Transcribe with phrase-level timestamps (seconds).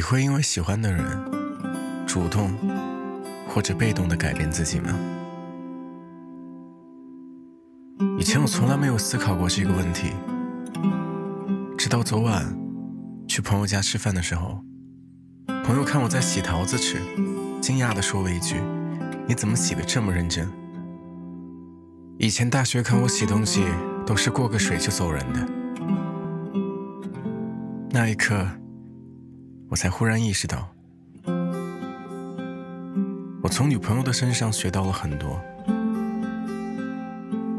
[0.00, 1.04] 你会因为喜欢的人，
[2.06, 2.56] 主动
[3.46, 4.98] 或者被动的改变自己吗？
[8.18, 10.12] 以前我从来没有思考过这个问题，
[11.76, 12.50] 直到昨晚
[13.28, 14.64] 去朋友家吃饭的时候，
[15.64, 16.96] 朋友看我在洗桃子吃，
[17.60, 18.56] 惊讶的说了一句
[19.28, 20.50] ：“你怎么洗的这么认真？”
[22.16, 23.66] 以前大学看我洗东西
[24.06, 25.46] 都是过个水就走人的，
[27.90, 28.46] 那一刻。
[29.70, 30.68] 我才忽然意识到，
[33.40, 35.40] 我从女朋友的身上学到了很多，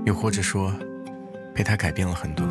[0.04, 0.74] 又或者说，
[1.56, 2.46] 被她改变了很多。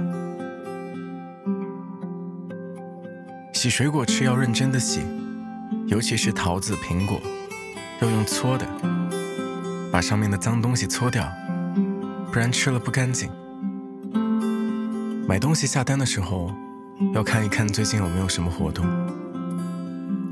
[3.52, 5.02] 洗水果吃要认真的洗，
[5.88, 7.20] 尤其是桃子、苹果，
[8.00, 8.66] 要用搓的，
[9.92, 11.30] 把上面的脏东西搓掉，
[12.32, 13.30] 不然吃了不干净。
[15.28, 16.50] 买东西下单的时候，
[17.12, 18.86] 要看一看最近有没有什么活动。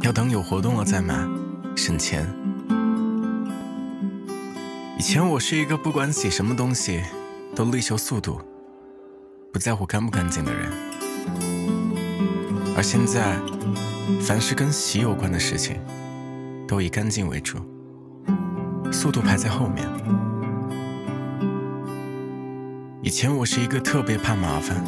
[0.00, 1.14] 要等有活动了再买，
[1.76, 2.24] 省钱。
[4.96, 7.02] 以前我是一个不管洗什么东西
[7.54, 8.40] 都力求速度，
[9.52, 10.72] 不在乎干不干净的人，
[12.76, 13.36] 而现在，
[14.20, 15.80] 凡是跟洗有关的事情，
[16.66, 17.58] 都以干净为主，
[18.92, 19.86] 速度排在后面。
[23.02, 24.84] 以前我是一个特别怕麻烦，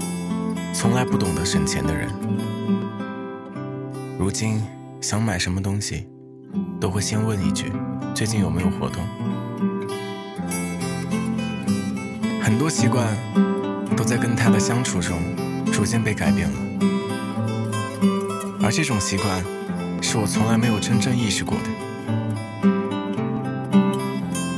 [0.72, 2.08] 从来不懂得省钱的人，
[4.16, 4.62] 如今。
[5.00, 6.06] 想买什么东西，
[6.78, 7.72] 都会先问一句：
[8.14, 9.02] 最近有没有活动？
[12.42, 13.16] 很多习惯
[13.96, 15.18] 都在跟他的相处中
[15.72, 16.58] 逐渐被改变了，
[18.62, 19.42] 而这种习惯
[20.02, 21.70] 是我从来没有真正意识过的。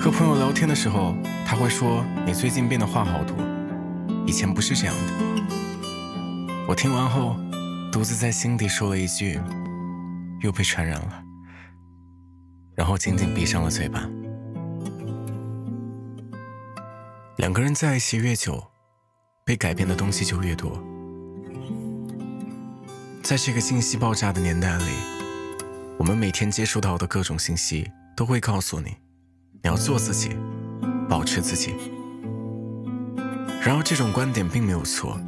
[0.00, 1.14] 和朋友聊天的时候，
[1.46, 3.36] 他会说：“你最近变得话好多，
[4.27, 5.12] 以前不是这样的。”
[6.66, 7.36] 我听完后，
[7.92, 9.38] 独自在心底说了一句。
[10.42, 11.24] 又被传染了，
[12.74, 14.08] 然后紧紧闭上了嘴巴。
[17.39, 18.62] 两个人在一起越久，
[19.44, 20.83] 被改变的东西就越多。
[23.22, 24.84] 在这个信息爆炸的年代里，
[25.96, 28.96] 我们每天接触到的各种信息都会告诉你，
[29.62, 30.36] 你要做自己，
[31.08, 31.74] 保持自己。
[33.64, 35.20] 然而，这种观点并没有错，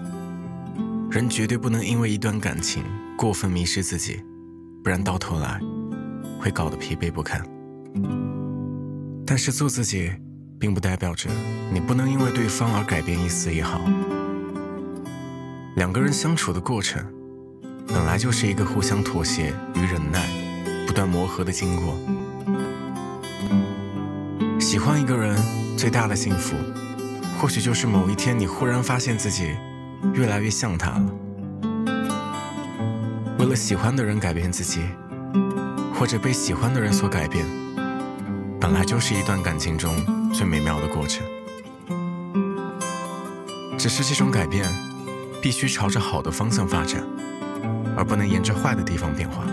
[1.08, 2.84] 人绝对不能因为一段感情
[3.16, 4.24] 过分迷失自己。
[4.84, 5.58] 不然到头来
[6.38, 7.42] 会搞得疲惫不堪。
[9.26, 10.12] 但是做自己，
[10.60, 11.30] 并不代表着
[11.72, 13.80] 你不能因为对方而改变一丝一毫。
[15.76, 17.02] 两个人相处的过程，
[17.86, 20.28] 本来就是一个互相妥协与忍耐、
[20.86, 21.96] 不断磨合的经过。
[24.60, 25.34] 喜欢一个人
[25.78, 26.54] 最大的幸福，
[27.40, 29.56] 或许就是某一天你忽然发现自己
[30.12, 31.23] 越来越像他了。
[33.44, 34.80] 为了喜欢的人改变自己，
[35.94, 37.44] 或者被喜欢的人所改变，
[38.58, 39.94] 本来就是一段感情中
[40.32, 41.22] 最美妙的过程。
[43.76, 44.66] 只是这种改变，
[45.42, 47.04] 必须朝着好的方向发展，
[47.94, 49.44] 而不能沿着坏的地方变化。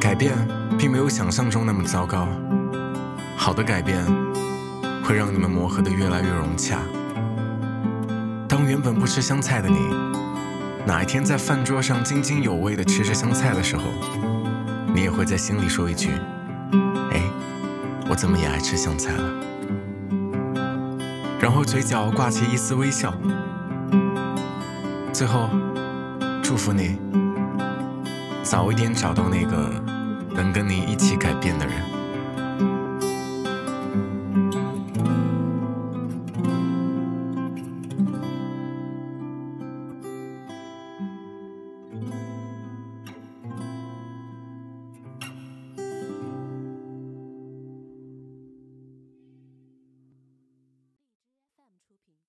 [0.00, 0.32] 改变
[0.78, 2.26] 并没有想象中那么糟糕，
[3.36, 4.02] 好的改变
[5.04, 6.78] 会让你们磨合的越来越融洽。
[8.60, 9.78] 当原本不吃香菜的你，
[10.86, 13.84] 哪一天在饭桌上津津有味地吃着香菜的时候，
[14.94, 16.10] 你也会在心里说一句
[17.10, 17.22] ：“哎，
[18.10, 19.30] 我怎么也爱吃香菜了？”
[21.40, 23.14] 然后嘴角挂起一丝微笑。
[25.10, 25.48] 最后，
[26.42, 26.98] 祝福你
[28.42, 29.70] 早一点找到那个
[30.34, 31.76] 能跟你一起改变的人。